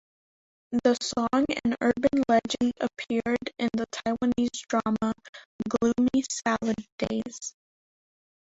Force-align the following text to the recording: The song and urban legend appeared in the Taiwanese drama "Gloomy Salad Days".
The 0.83 0.97
song 0.99 1.45
and 1.63 1.75
urban 1.79 2.23
legend 2.27 2.73
appeared 2.81 3.51
in 3.59 3.69
the 3.73 3.85
Taiwanese 3.91 4.65
drama 4.67 5.13
"Gloomy 5.69 6.23
Salad 6.27 6.87
Days". 6.97 7.53